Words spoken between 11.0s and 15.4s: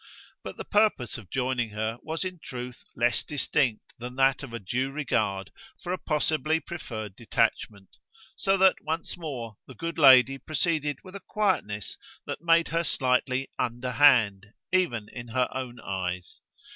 with a quietness that made her slightly "underhand" even in